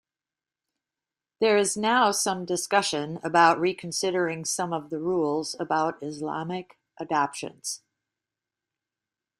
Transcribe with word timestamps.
There 1.39 1.57
is 1.59 1.77
now 1.77 2.09
some 2.11 2.43
discussion 2.43 3.19
about 3.23 3.59
reconsidering 3.59 4.45
some 4.45 4.73
of 4.73 4.89
the 4.89 4.97
rules 4.97 5.55
about 5.59 6.01
Islamic 6.01 6.79
adoptions. 6.97 7.83